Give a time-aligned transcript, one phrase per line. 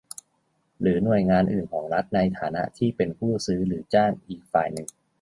[0.81, 4.87] หรือหน่วยงานอื่นของรัฐในฐานะที่เป็นผู้ซื้อหรือจ้างอีกฝ่ายหนึ่ง